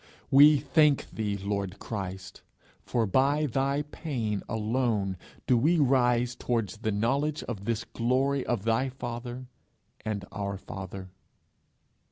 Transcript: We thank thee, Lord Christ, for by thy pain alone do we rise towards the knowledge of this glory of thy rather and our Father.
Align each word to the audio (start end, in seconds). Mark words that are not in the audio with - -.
We 0.31 0.57
thank 0.57 1.11
thee, 1.11 1.37
Lord 1.37 1.77
Christ, 1.77 2.41
for 2.81 3.05
by 3.05 3.45
thy 3.45 3.83
pain 3.83 4.41
alone 4.49 5.15
do 5.45 5.55
we 5.55 5.77
rise 5.77 6.33
towards 6.35 6.77
the 6.77 6.91
knowledge 6.91 7.43
of 7.43 7.65
this 7.65 7.83
glory 7.83 8.43
of 8.43 8.63
thy 8.63 8.91
rather 8.99 9.45
and 10.03 10.25
our 10.31 10.57
Father. 10.57 11.11